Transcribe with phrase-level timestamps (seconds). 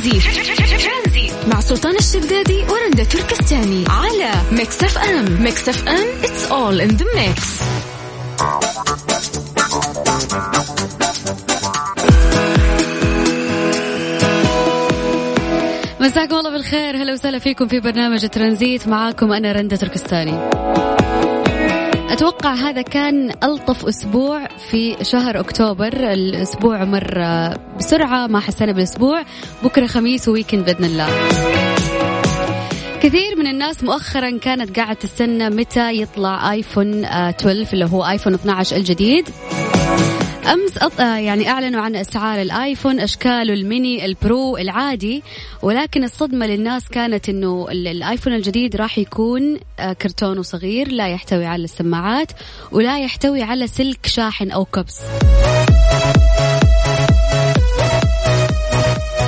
[0.00, 5.42] ترانزيت مع سلطان الشدادي ورندا تركستاني على Mix FM.
[5.42, 7.42] Mix FM it's all in the mix.
[16.00, 16.96] مساكم الله بالخير.
[16.96, 18.88] هلا وسهلا فيكم في برنامج ترانزيت.
[18.88, 20.50] معاكم أنا رندا تركستاني.
[22.20, 26.12] أتوقع هذا كان ألطف أسبوع في شهر أكتوبر.
[26.12, 27.18] الأسبوع مر
[27.78, 29.22] بسرعة ما حسينا بالأسبوع.
[29.64, 31.08] بكرة خميس و weekend بإذن الله.
[33.02, 38.76] كثير من الناس مؤخرا كانت قاعد تستنى متى يطلع آيفون 12 اللي هو آيفون 12
[38.76, 39.28] الجديد.
[40.46, 41.00] أمس أط...
[41.00, 45.22] آه، يعني أعلنوا عن أسعار الآيفون اشكاله ال mini ال Pro العادي.
[45.62, 51.64] ولكن الصدمة للناس كانت إنه الآيفون الجديد راح يكون آه، كرتونه صغير لا يحتوي على
[51.64, 52.32] السماعات
[52.72, 55.00] ولا يحتوي على سلك شاحن أو كبس.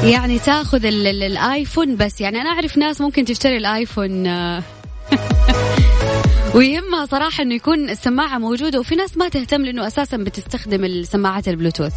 [0.05, 2.21] يعني تاخذ الآيفون بس.
[2.21, 4.27] يعني أنا أعرف ناس ممكن تشتري الآيفون
[6.55, 11.93] ويهمها صراحة إنه يكون السماعة موجودة وفي ناس ما تهتم لأنه أساسا بتستخدم السماعات البلوتوث.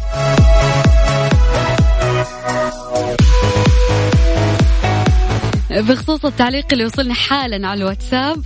[5.70, 8.42] بخصوص التعليق اللي وصلنا حالا على الواتساب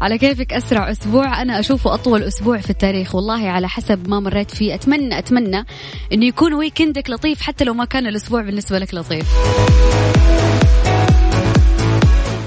[0.00, 3.14] على كيفك أسرع أسبوع أنا أشوفه أطول أسبوع في التاريخ.
[3.14, 4.74] والله على حسب ما مريت فيه.
[4.74, 5.64] اتمنى أتمنى
[6.12, 9.26] إنه يكون ويكندك لطيف حتى لو ما كان الأسبوع بالنسبة لك لطيف.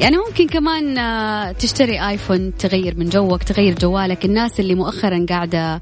[0.01, 4.25] يعني ممكن كمان آه، تشتري آيفون تغير من جوك تغير جوالك.
[4.25, 5.81] الناس اللي مؤخرا قاعدة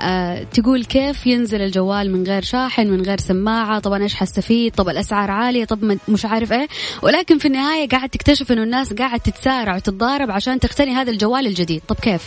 [0.00, 4.88] أه تقول كيف ينزل الجوال من غير شاحن من غير سماعة؟ طبعا إيش حستفيد؟ طب
[4.88, 6.68] الأسعار عالية؟ طب مش عارف إيه.
[7.02, 11.82] ولكن في النهاية قاعد تكتشف إنه الناس قاعد تتسارع وتتضارب عشان تقتني هذا الجوال الجديد.
[11.88, 12.22] طب كيف؟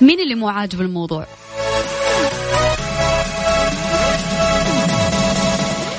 [0.00, 1.26] مين اللي مو عاجب الموضوع؟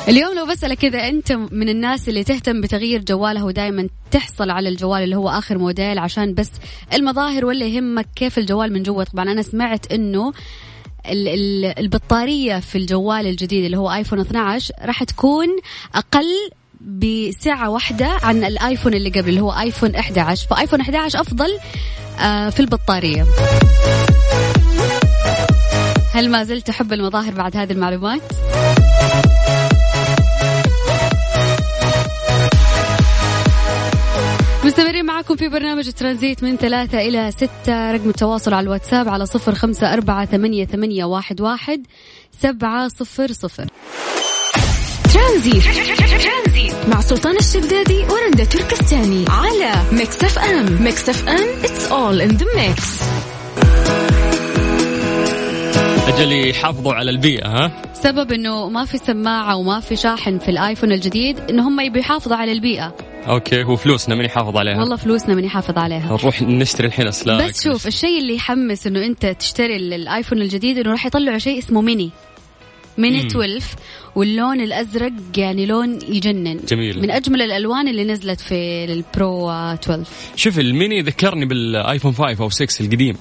[0.07, 5.03] اليوم لو بسألك كذا أنت من الناس اللي تهتم بتغيير جواله ودائما تحصل على الجوال
[5.03, 6.51] اللي هو آخر موديل عشان بس
[6.93, 10.33] المظاهر ولا يهمك كيف الجوال من جوا طبعا أنا سمعت أنه
[11.79, 15.47] البطارية في الجوال الجديد اللي هو آيفون 12 راح تكون
[15.95, 16.49] أقل
[16.81, 21.57] بساعة واحدة عن الآيفون اللي قبل اللي هو آيفون 11 فآيفون 11 أفضل
[22.19, 23.25] آه، في البطارية.
[26.13, 28.21] هل ما زلت تحب المظاهر بعد هذه المعلومات؟
[35.21, 37.91] معكم في برنامج ترانزيت من ثلاثة إلى ستة.
[37.91, 41.87] رقم التواصل على الواتساب على صفر خمسة أربعة ثمانية, ثمانية واحد, واحد
[42.39, 43.67] سبعة صفر صفر.
[45.13, 45.63] ترانزيت.
[46.87, 50.83] مع سلطان الشدادي ورندا تركستاني على Mix FM.
[50.83, 53.03] Mix FM it's all in the mix.
[56.07, 60.91] أجل يحافظوا على البيئة ها؟ سبب إنه ما في سماعة وما في شاحن في الآيفون
[60.91, 63.10] الجديد إنه هم يبي يحافظوا على البيئة.
[63.27, 64.79] okay وفلوسنا من يحافظ عليها.
[64.79, 66.17] والله فلوسنا من يحافظ عليها.
[66.21, 67.49] نروح نشتري الحين أسلاك.
[67.49, 71.81] بس شوف الشيء اللي يحمس إنه أنت تشتري الآيفون الجديد إنه راح يطلعوا شيء اسمه
[71.81, 72.09] mini.
[72.97, 73.63] mini 12
[74.15, 76.59] واللون الأزرق يعني لون يجنن.
[76.67, 77.01] جميل.
[77.01, 80.03] من أجمل الألوان اللي نزلت في ال Pro 12
[80.35, 83.15] شوف الميني ذكرني بالآيفون 5 أو 6 القديم.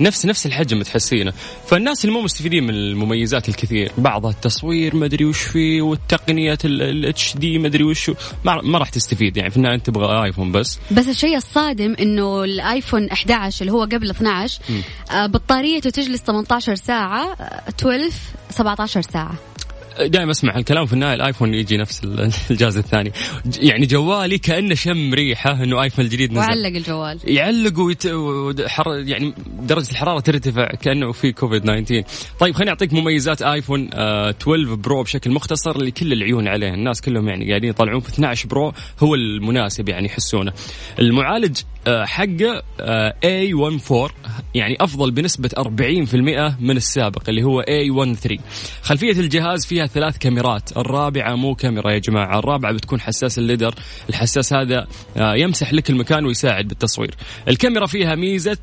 [0.00, 1.32] نفس نفس الحجم تحسينه.
[1.66, 7.36] فالناس اللي مو مستفيدين من المميزات الكثير بعضها التصوير ما أدري وش فيه والتقنيات ال
[7.36, 8.10] HD ما أدري وش
[8.44, 10.78] ما, ما راح تستفيد يعني في النهاية انت تبغى ايفون بس.
[10.90, 14.60] بس الشيء الصادم إنه الايفون 11 اللي هو قبل 12
[15.10, 17.32] آه بطاريته تجلس 18 ساعة
[17.68, 19.34] 12 آه، 17 ساعة.
[20.00, 22.04] دائما أسمع الكلام في النهاية الآيفون يجي نفس
[22.50, 23.12] الجهاز الثاني.
[23.58, 26.40] يعني جوالي كأنه شم ريحة إنه آيفون الجديد نزل.
[26.40, 27.18] وعلق الجوال.
[27.24, 28.06] يعلق ويت...
[28.66, 28.98] حر...
[28.98, 32.04] يعني درجة الحرارة ترتفع كأنه في كوفيد 19
[32.40, 37.48] طيب خليني أعطيك مميزات آيفون 12 Pro بشكل مختصر لكل العيون عليه الناس كلهم يعني
[37.48, 38.72] قاعدين يطلعون في 12 Pro
[39.02, 40.52] هو المناسب يعني يحسونه.
[40.98, 44.12] المعالج آه، حقه آه، A14
[44.54, 45.62] يعني أفضل بنسبة 40%
[46.60, 48.40] من السابق اللي هو A13
[48.82, 53.74] خلفية الجهاز فيها ثلاث كاميرات الرابعة مو كاميرا يا جماعة الرابعة بتكون حساس ال LiDAR
[54.08, 54.86] الحساس هذا
[55.16, 57.14] آه، يمسح لك المكان ويساعد بالتصوير.
[57.48, 58.58] الكاميرا فيها ميزة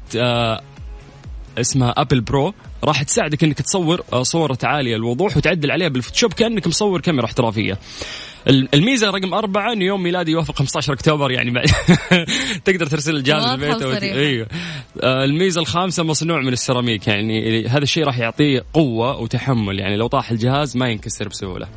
[1.58, 2.54] اسمها Apple Pro
[2.84, 7.80] راح تساعدك إنك تصور صورة عالية الوضوح وتعدل عليها بال Photoshop كأنك مصور كاميرا احترافية.
[8.48, 11.66] الميزة رقم أربعة انه يوم ميلادي يوافق 15 أكتوبر يعني بعد
[12.66, 14.48] تقدر ترسل الجهاز البيت أيوه.
[15.04, 20.08] آه، الميزة الخامسة مصنوع من السيراميك يعني هذا الشيء راح يعطيه قوة وتحمل يعني لو
[20.08, 21.68] طاح الجهاز ما ينكسر بسهولة.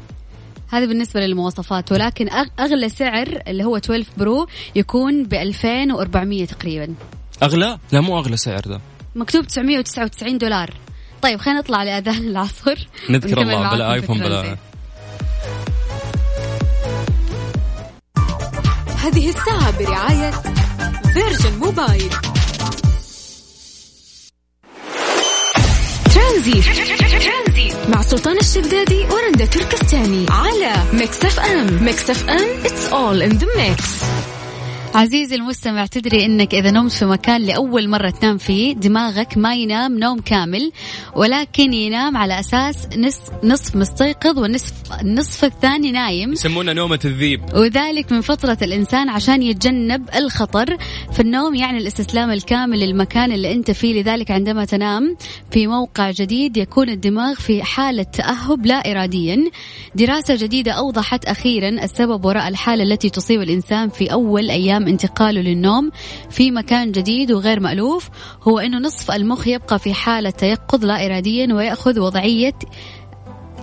[0.68, 2.28] هذا بالنسبة للمواصفات ولكن
[2.60, 6.94] أغلى سعر اللي هو 12 Pro يكون ب 2400 تقريبا.
[7.42, 8.80] أغلى؟ لا مو أغلى سعر ذا
[9.16, 10.70] مكتوب 999 دولار.
[11.22, 12.88] طيب خلينا نطلع لأذان العصر.
[13.10, 14.56] نذكر الله بلا آيفون بلا
[18.96, 20.30] هذه الساعة برعاية
[21.12, 22.10] Virgin Mobile.
[26.14, 26.62] ترانزيت
[27.88, 31.84] مع سلطان الشدادي ورندا تركستاني على Mix FM.
[31.84, 33.82] Mix FM it's all in the mix.
[34.96, 39.98] عزيزي المستمع تدري إنك إذا نمت في مكان لأول مرة تنام فيه دماغك ما ينام
[39.98, 40.72] نوم كامل
[41.16, 46.32] ولكن ينام على أساس نصف نصف مستيقظ والنصف النصف الثاني نايم.
[46.32, 47.40] يسمونها نومة الذيب.
[47.54, 50.76] وذلك من فطرة الإنسان عشان يتجنب الخطر.
[51.12, 54.02] فالنوم يعني الاستسلام الكامل للمكان اللي أنت فيه.
[54.02, 55.16] لذلك عندما تنام
[55.50, 59.50] في موقع جديد يكون الدماغ في حالة تأهب لا إراديا.
[59.94, 64.50] دراسة جديدة أوضحت أخيرا السبب وراء الحالة التي تصيب الإنسان في أول
[64.88, 65.90] انتقاله للنوم
[66.30, 68.08] في مكان جديد وغير مألوف.
[68.42, 72.54] هو أنه نصف المخ يبقى في حالة تيقظ لا إراديا ويأخذ وضعية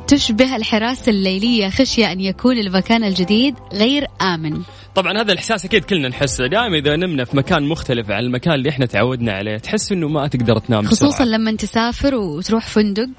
[0.08, 4.62] تشبه الحراسة الليلية خشية أن يكون المكان الجديد غير آمن.
[4.96, 6.48] طبعا هذا الإحساس أكيد كلنا نحسه.
[6.48, 10.28] دائما إذا نمنا في مكان مختلف عن المكان اللي إحنا تعودنا عليه تحس إنه ما
[10.28, 11.28] تقدر تنام خصوصا بسرعة.
[11.28, 13.10] لما تسافر وتروح فندق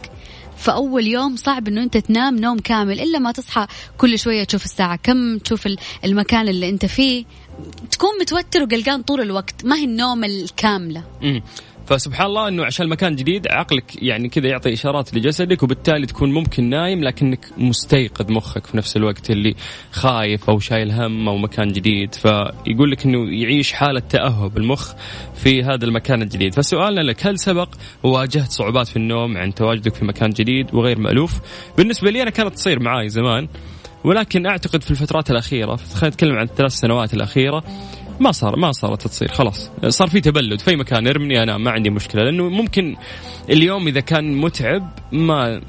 [0.64, 3.66] فأول يوم صعب إنه أنت تنام نوم كامل إلا ما تصحى
[3.98, 5.68] كل شوية تشوف الساعة كم تشوف
[6.04, 7.24] المكان اللي أنت فيه
[7.90, 11.42] تكون متوتر وقلقان طول الوقت ما هي النوم الكاملة مم.
[11.86, 16.70] فسبحان الله إنه عشان مكان جديد عقلك يعني كذا يعطي إشارات لجسدك وبالتالي تكون ممكن
[16.70, 19.54] نايم لكنك مستيقظ مخك في نفس الوقت اللي
[19.92, 22.14] خايف أو شايل هم أو مكان جديد.
[22.14, 24.92] فيقول لك إنه يعيش حالة تأهب المخ
[25.34, 26.54] في هذا المكان الجديد.
[26.54, 27.68] فسؤالنا لك هل سبق
[28.02, 31.40] وواجهت صعوبات في النوم عند تواجدك في مكان جديد وغير مألوف؟
[31.78, 33.48] بالنسبة لي أنا كانت تصير معاي زمان
[34.04, 37.64] ولكن أعتقد في الفترات الأخيرة خلينا نتكلم عن الثلاث سنوات الأخيرة
[38.20, 39.70] ما صار ما صارت تصير خلاص.
[39.88, 42.96] صار في تبلد في مكان ارمني أنا ما عندي مشكلة لأنه ممكن
[43.50, 45.60] اليوم إذا كان متعب ما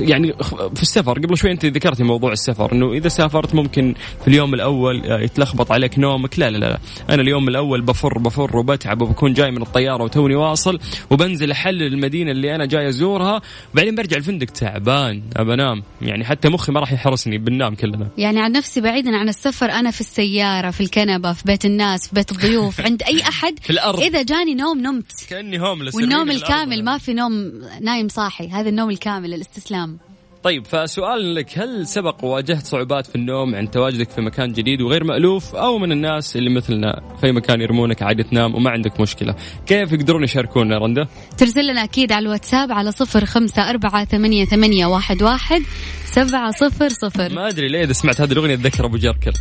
[0.00, 0.32] يعني
[0.74, 5.02] في السفر قبل شوي انت ذكرتي موضوع السفر إنه إذا سافرت ممكن في اليوم الأول
[5.04, 6.38] يتلخبط عليك نومك.
[6.38, 6.78] لا لا لا
[7.10, 10.78] أنا اليوم الأول بفر بفر وبتعب وبكون جاي من الطيارة وتوني واصل
[11.10, 13.42] وبنزل أحلل المدينة اللي أنا جاي أزورها
[13.74, 15.82] وبعدين برجع الفندق تعبان أبى أنام.
[16.02, 18.08] يعني حتى مخي ما راح يحرسني بننام كلنا.
[18.18, 22.14] يعني عن نفسي بعيدا عن السفر أنا في السيارة في الكنبة في بيت الناس في
[22.14, 23.58] بيت الضيوف عند أي أحد.
[23.66, 24.00] في الأرض.
[24.00, 25.12] إذا جاني نوم نمت.
[25.30, 25.94] كأني هوملس.
[25.94, 28.48] والنوم الكامل ما في نوم نايم صاحي.
[28.48, 29.98] هذا النوم الكامل الاستسلام.
[30.42, 35.04] طيب فسؤال لك هل سبق وواجهت صعوبات في النوم عند تواجدك في مكان جديد وغير
[35.04, 39.34] مألوف أو من الناس اللي مثلنا في مكان يرمونك عادي تنام وما عندك مشكلة؟
[39.66, 41.06] كيف يقدرون يشاركونا رندا؟
[41.38, 45.62] ترسل لنا أكيد على الواتساب على صفر خمسة أربعة ثمانية, ثمانية واحد, واحد
[46.04, 47.32] سبعة صفر صفر.
[47.34, 49.32] ما أدري ليه إذا سمعت هذه الأغنية أتذكر أبو جركل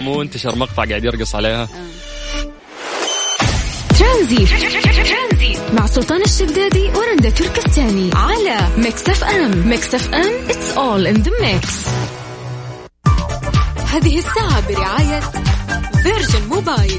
[0.00, 1.68] مو انتشر مقطع قاعد يرقص عليها.
[3.98, 5.57] ترانزيت.
[5.72, 9.68] مع سلطان الشدادي ورندا تركستاني على Mix FM.
[9.68, 11.88] Mix FM it's all in the mix.
[13.92, 15.20] هذه الساعة برعاية
[16.02, 16.98] فيرجن موبايل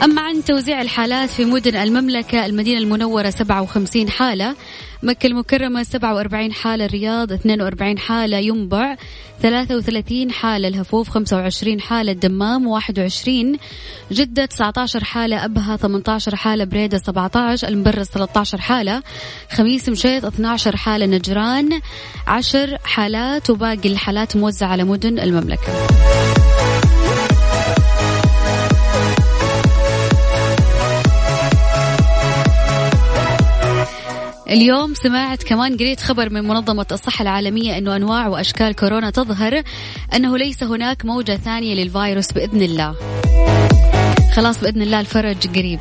[0.02, 4.54] أما عن توزيع الحالات في مدن المملكة المدينة المنورة 57 حالة.
[5.02, 8.96] مكة المكرمة 47 حالة الرياض 42 حالة ينبع
[9.42, 13.58] 33 حالة الهفوف 25 حالة الدمام 21
[14.12, 19.02] جدة 19 حالة أبها 18 حالة بريدة 17 المبرز 13 حالة
[19.50, 21.80] خميس مشيط 12 حالة نجران
[22.26, 25.72] 10 حالات وباقي الحالات موزعة على مدن المملكة.
[34.50, 39.62] اليوم سمعت كمان قريت خبر من منظمة الصحة العالمية أنه أنواع وأشكال كورونا تظهر
[40.14, 42.94] أنه ليس هناك موجة ثانية للفيروس بإذن الله
[44.34, 45.80] خلاص بإذن الله الفرج قريب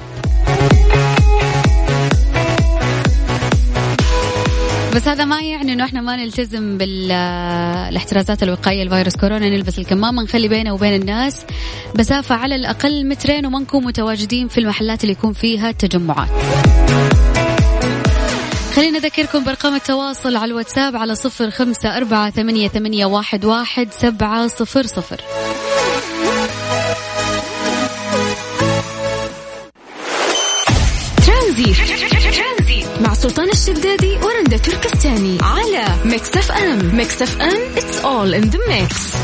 [4.96, 10.48] بس هذا ما يعني إنه إحنا ما نلتزم بالاحترازات الوقائية لفيروس كورونا نلبس الكمامة نخلي
[10.48, 11.46] بينه وبين الناس
[12.00, 16.30] مسافه على الأقل مترين وما نكون متواجدين في المحلات اللي يكون فيها تجمعات.
[18.76, 24.48] خلينا أذكركم بأرقام التواصل على الواتساب على صفر خمسة أربعة ثمانية, ثمانية واحد, واحد سبعة
[24.48, 25.22] صفر صفر.
[31.26, 31.74] ترانزيت
[33.02, 36.96] مع سلطان الشدادي ورندا تركستاني على Mix FM.
[36.96, 39.16] Mix FM it's all in the mix.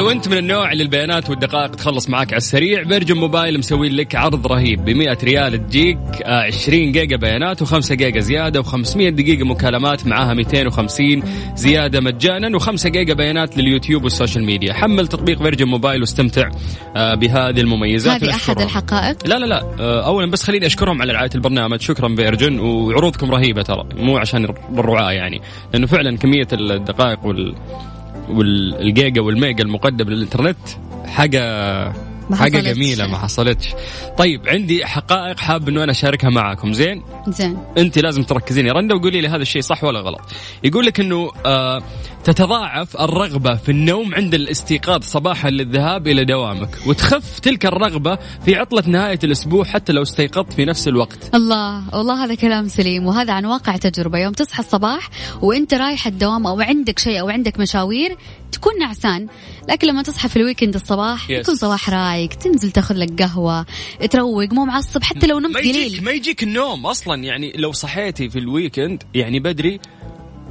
[0.00, 4.14] لو انت من النوع اللي البيانات والدقائق تخلص معاك على السريع Virgin Mobile مسوي لك
[4.14, 4.84] عرض رهيب.
[4.84, 10.34] ب 100 ريال تجيك 20 آه، جيجا بيانات و5 جيجا زيادة و500 دقيقة مكالمات معاها
[10.34, 11.22] 250
[11.54, 14.72] زيادة مجانا و5 جيجا بيانات لليوتيوب وال social media.
[14.72, 16.48] حمل تطبيق Virgin Mobile واستمتع
[16.96, 19.62] آه، بهذه المميزات هذه أحد الحقائق؟ لا لا لا.
[19.80, 21.80] آه، اولا بس خليني أشكرهم على رعاية البرنامج.
[21.80, 25.40] شكرا Virgin وعروضكم رهيبة ترى مو عشان الرعاية يعني
[25.72, 27.54] لأنه فعلا كمية الدقائق وال
[28.30, 30.56] والجيجا والميجا المقدم للإنترنت
[31.06, 31.42] حاجة
[32.30, 33.68] ما حاجة جميلة ما حصلتش.
[34.18, 37.58] طيب عندي حقائق حاب إنه أنا أشاركها معاكم زين؟ زين.
[37.78, 40.20] أنت لازم تركزين يا رندا وقولي لي هذا الشيء صح ولا غلط.
[40.64, 41.82] يقول لك إنه آه
[42.24, 48.82] تتضاعف الرغبة في النوم عند الاستيقاظ صباحا للذهاب إلى دوامك وتخف تلك الرغبة في عطلة
[48.86, 51.34] نهاية الأسبوع حتى لو استيقظت في نفس الوقت.
[51.34, 54.18] الله والله هذا كلام سليم وهذا عن واقع تجربة.
[54.18, 55.08] يوم تصحى الصباح
[55.42, 58.16] وأنت رايح الدوام أو عندك شيء أو عندك مشاوير
[58.52, 59.26] تكون نعسان
[59.68, 61.30] لكن لما تصحى في ال weekend الصباح yes.
[61.30, 63.66] يكون صباح رايق تنزل تاخذ لك قهوة
[64.10, 66.04] تروق مو معصب حتى لو نمت قليل.
[66.04, 69.80] ما يجيك النوم أصلا يعني لو صحيتي في ال weekend يعني بدري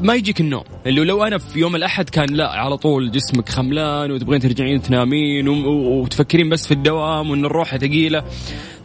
[0.01, 0.63] ما يجيك النوم.
[0.85, 5.47] اللي لو أنا في يوم الأحد كان لا على طول جسمك خملان وتبغين ترجعين تنامين
[5.47, 8.23] وتفكرين بس في الدوام وإن الروحه ثقيلة.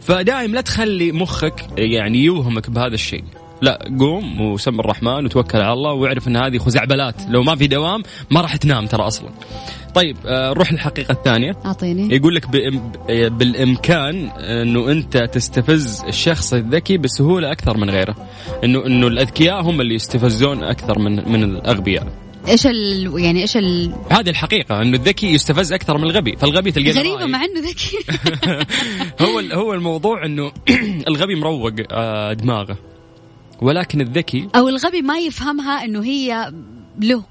[0.01, 3.23] فدائم لا تخلي مخك يعني يوهمك بهذا الشيء.
[3.61, 7.15] لا قوم وسم الرحمن وتوكل على الله واعرف أن هذه خزعبلات.
[7.29, 9.29] لو ما في دوام ما راح تنام ترى أصلا.
[9.95, 11.57] طيب آه، نروح للحقيقة الثانية.
[11.65, 12.15] أعطيني.
[12.15, 12.49] يقول لك
[13.31, 18.15] بالإمكان أنه أنت تستفز الشخص الذكي بسهولة أكثر من غيره.
[18.63, 22.07] أنه أنه الأذكياء هم اللي يستفزون أكثر من من الأغبياء.
[22.47, 26.91] إيش ال يعني إيش ال؟ هذه الحقيقة إنه الذكي يستفز أكثر من الغبي، فالغبي تلقى
[26.91, 27.97] غريبة مع إنه ذكي.
[29.25, 30.51] هو هو الموضوع إنه
[31.09, 32.77] الغبي مروق آه، دماغه.
[33.61, 36.53] ولكن الذكي أو الغبي ما يفهمها إنه هي
[37.01, 37.23] له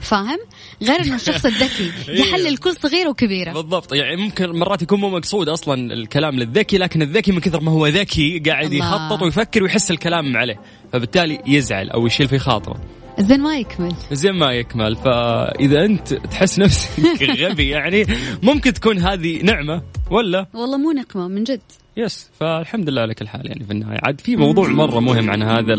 [0.00, 0.38] فاهم؟
[0.82, 2.20] غير إنه الشخص الذكي إيه.
[2.20, 7.02] يحلل كل صغيرة وكبيرة بالضبط يعني ممكن مرات يكون مو مقصود أصلا الكلام للذكي لكن
[7.02, 8.72] الذكي من كثر ما هو ذكي قاعد.
[8.72, 10.60] يخطط ويفكر ويحس الكلام عليه
[10.92, 12.80] فبالتالي يزعل أو يشيل في خاطره
[13.18, 13.92] زين ما يكمل.
[14.12, 14.96] زين ما يكمل.
[14.96, 18.06] فإذا أنت تحس نفسك غبي يعني
[18.42, 21.60] ممكن تكون هذه نعمة ولا؟ والله مو نقمة من جد.
[21.96, 22.30] يس.
[22.40, 23.98] فالحمد لله على كل حال يعني في النهاية.
[24.02, 25.74] عاد في موضوع مرة مهم عن هذا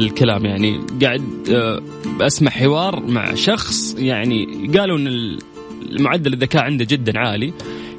[0.00, 0.80] الكلام يعني.
[1.02, 1.82] قاعد آه،
[2.20, 5.38] أسمع حوار مع شخص يعني قالوا إن
[5.82, 7.52] المعدل الذكاء عنده جدا عالي.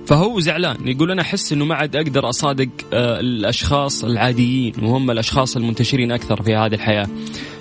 [0.07, 0.87] فهو زعلان.
[0.87, 6.41] يقول أنا أحس إنه ما عاد أقدر أصادق آه، الأشخاص العاديين وهم الأشخاص المنتشرين أكثر
[6.41, 7.07] في هذه الحياة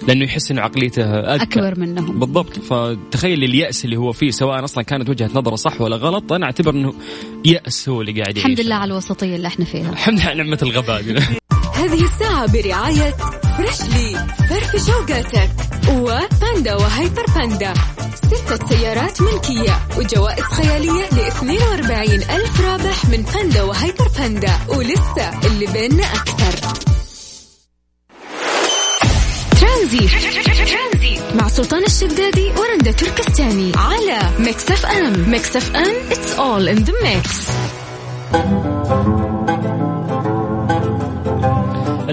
[0.09, 1.43] لأنه يحس انه عقليته أذكى.
[1.43, 2.19] أكبر منهم.
[2.19, 2.59] بالضبط.
[2.59, 6.75] فتخيل اليأس اللي هو فيه سواء أصلا كانت وجهة نظره صح ولا غلط أنا أعتبر
[6.75, 6.95] إنه
[7.45, 9.91] يأس هو اللي قاعد يعيش الحمد لله على الوسطية اللي إحنا فيها.
[9.91, 11.03] الحمد لله على نعمة الغباء.
[11.81, 13.11] هذه الساعة برعاية
[13.57, 15.51] فريشلي فرف شوقاتك
[15.89, 17.75] و Panda و Hyper Panda.
[18.15, 24.53] ستة سيارات ملكية وجوائز خيالية ل 42 ألف رابح من Panda و Hyper Panda.
[24.69, 26.75] ولسه اللي بيننا أكثر.
[29.61, 30.09] ترانزيت
[31.35, 35.31] مع سلطان الشدادي ورندا تركستاني على Mix FM.
[35.31, 37.51] Mix FM it's all in the mix.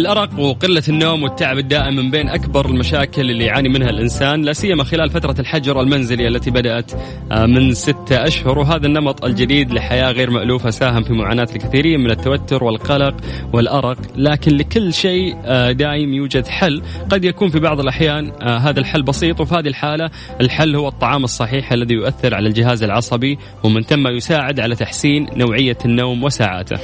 [0.02, 4.84] الأرق وقلة النوم والتعب الدائم من بين أكبر المشاكل اللي يعاني منها الإنسان لا سيما
[4.84, 6.92] خلال فترة الحجر المنزلي التي بدأت
[7.32, 8.60] آه، من ستة أشهر.
[8.60, 13.16] وهذا النمط الجديد لحياة غير مألوفة ساهم في معاناة الكثيرين من التوتر والقلق
[13.54, 13.98] والأرق.
[14.16, 16.82] لكن لكل شيء آه، دائم يوجد حل.
[17.10, 19.42] قد يكون في بعض الأحيان آه، هذا الحل بسيط.
[19.42, 20.10] وفي هذه الحالة
[20.42, 25.78] الحل هو الطعام الصحيح الذي يؤثر على الجهاز العصبي ومن ثم يساعد على تحسين نوعية
[25.86, 26.78] النوم وساعاته.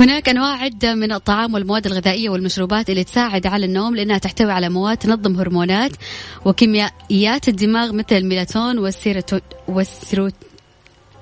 [0.00, 4.52] هناك أنواع عدة من الطعام والمواد الغذائية والمشروبات المشروبات اللي تساعد على النوم لأنها تحتوي
[4.52, 5.92] على مواد تنظم هرمونات
[6.44, 10.34] وكيميائيات الدماغ مثل الميلاتون والسيروتون والسيروت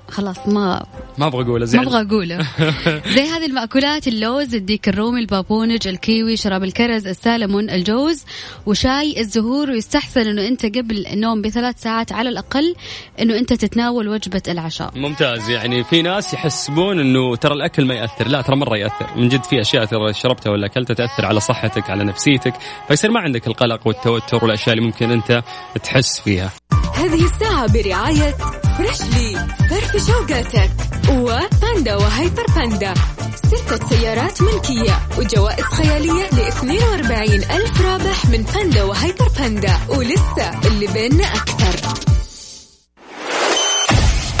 [0.09, 0.85] خلاص ما
[1.17, 2.37] ما أبغى أقوله زي ما أبغى أقوله.
[3.15, 8.25] زي هذه المأكولات اللوز الديك الرومي البابونج الكيوي شراب الكرز السالمون الجوز
[8.65, 9.69] وشاي الزهور.
[9.69, 12.75] ويستحسن إنه أنت قبل النوم بثلاث ساعات على الأقل
[13.21, 14.91] إنه أنت تتناول وجبة العشاء.
[14.95, 15.49] ممتاز.
[15.49, 18.27] يعني في ناس يحسبون إنه ترى الأكل ما يأثر.
[18.27, 19.17] لا ترى مرة يأثر.
[19.17, 22.53] من جد في أشياء ترى شربتها ولا أكلتها تأثر على صحتك على نفسيتك.
[22.87, 25.43] فيصير ما عندك القلق والتوتر والأشياء اللي ممكن أنت
[25.83, 26.51] تحس فيها.
[26.95, 28.35] هذه الساعة برعاية
[28.77, 30.71] فريشلي فرف شوقاتك.
[31.09, 32.93] وباندا وهيبر باندا.
[33.35, 39.79] ستة سيارات ملكية وجوائز خيالية ل 42 ألف رابح من باندا وهيبر باندا.
[39.89, 41.89] ولسه اللي بيننا أكثر.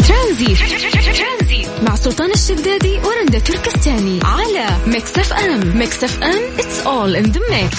[0.07, 0.55] ترانزيت
[1.81, 4.19] مع سلطان الشدادي ورندا تركستاني.
[4.23, 5.77] على Mix FM.
[5.77, 7.77] Mix FM it's all in the mix.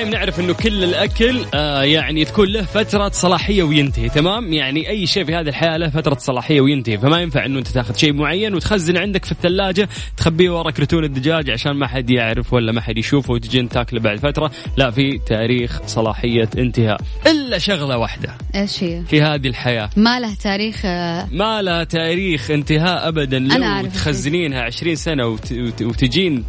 [0.00, 5.06] دائما نعرف إنه كل الأكل آه يعني تكون له فترة صلاحية وينتهي تمام؟ يعني أي
[5.06, 8.54] شيء في هذه الحياة له فترة صلاحية وينتهي فما ينفع إنه أنت تاخذ شيء معين
[8.54, 12.98] وتخزن عندك في الثلاجة تخبيه ورا كرتون الدجاج عشان ما حد يعرف ولا ما حد
[12.98, 17.00] يشوفه وتجي تاكله بعد فترة لا في تاريخ صلاحية انتهاء.
[17.26, 19.90] إلا شغلة واحدة إيش هي؟ في هذه الحياة.
[19.96, 23.38] ما له تاريخ آه، ما لها تاريخ انتهاء ابدا.
[23.38, 23.94] لو أنا أعرف.
[23.94, 25.52] تخزنينها 20 سنة وت...
[25.52, 25.82] وت...
[25.82, 26.44] وتجين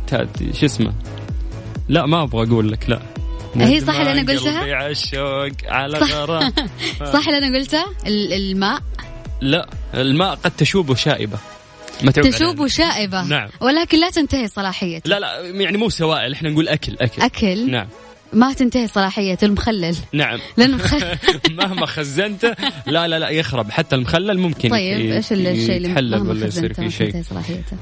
[0.54, 0.94] شو اسمه؟
[1.90, 3.21] لا ما أبغى أقول لك لا.
[3.56, 5.98] هي صح اللي ندمان قلتها؟ قلبي عالشوق على.
[6.00, 6.54] غرام
[7.14, 8.82] صح اللي أنا قلته؟ ال- الماء
[9.42, 11.38] لا الماء قد تشوب شائبة
[12.04, 12.68] متعوب تشوب علينا.
[12.68, 13.50] شائبة نعم.
[13.62, 17.88] ولكن لا تنتهي صلاحيته لا لا يعني مو سوائل إحنا نقول أكل أكل أكل نعم
[18.34, 19.96] ما تنتهي صلاحيته المخلل.
[20.14, 20.40] نعم.
[20.58, 21.18] لأنه مخلل
[21.58, 22.56] مهما خزنته
[22.88, 23.72] لا لا لا يخرب.
[23.72, 27.24] حتى المخلل ممكن طيب إيش الشيء اللي يتحلل ولا يصير فيه شيء.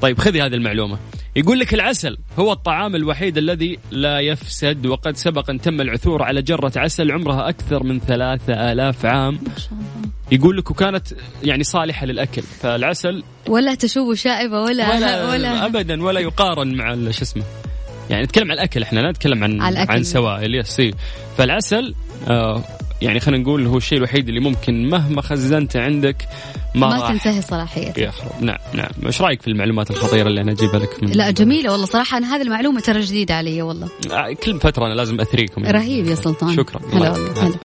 [0.02, 0.98] طيب خذي هذه المعلومة.
[1.36, 6.42] يقول لك العسل هو الطعام الوحيد الذي لا يفسد وقد سبق أن تم العثور على
[6.42, 9.34] جرة عسل عمرها أكثر من ثلاثة آلاف عام.
[9.34, 10.10] ما شاء الله.
[10.32, 11.06] يقول لك وكانت
[11.42, 12.42] يعني صالحة للأكل.
[12.42, 17.42] فالعسل ولا تشوب شائبة ولا ولا, ولا أبدا ولا يقارن مع شو اسمه
[18.10, 19.92] يعني نتكلم عن الأكل إحنا لا نتكلم عن الأكل.
[19.92, 20.82] عن سوائل يس.
[21.38, 21.94] فالعسل
[22.28, 22.64] آه
[23.02, 26.28] يعني خلينا نقول هو الشيء الوحيد اللي ممكن مهما خزنته عندك
[26.74, 28.90] ما, ما تنتهي صلاحيته يخرب نعم نعم.
[29.06, 32.18] إيش رأيك في المعلومات الخطيرة اللي أنا أجيبها لك من لا جميلة والله صراحة.
[32.18, 33.88] أنا هذه المعلومة ترى جديدة علي والله.
[34.12, 35.78] آه، كل فترة أنا لازم أثريكم يعني.
[35.78, 36.56] رهيب يا سلطان.
[36.56, 36.80] شكرا.
[36.92, 37.46] هلا والله.
[37.46, 37.54] هلا.